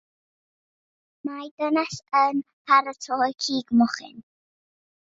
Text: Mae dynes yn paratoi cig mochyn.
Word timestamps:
Mae 1.29 1.45
dynes 1.63 2.01
yn 2.23 2.43
paratoi 2.71 3.31
cig 3.47 3.79
mochyn. 3.85 4.19